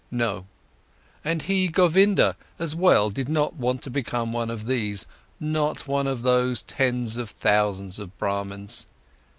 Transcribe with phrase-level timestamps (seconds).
[0.09, 0.47] No,
[1.23, 5.05] and he, Govinda, as well did not want to become one of those,
[5.39, 8.87] not one of those tens of thousands of Brahmans.